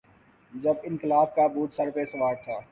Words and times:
جب 0.53 0.75
انقلاب 0.83 1.35
کا 1.35 1.47
بھوت 1.47 1.73
سر 1.73 1.89
پہ 1.89 2.05
سوار 2.05 2.35
تھا۔ 2.43 2.59